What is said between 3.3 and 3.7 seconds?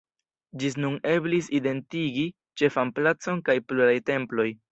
kaj